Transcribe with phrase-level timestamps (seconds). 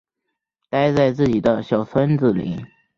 [0.67, 2.65] 待在自己的小圈子里